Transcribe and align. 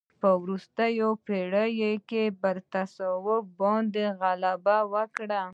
په 0.21 0.29
وروستیو 0.41 1.09
پېړیو 1.25 1.93
کې 2.09 2.23
پر 2.41 2.55
تصوف 2.73 3.43
باندې 3.59 4.05
غلبه 4.19 4.77
وکړه. 4.93 5.41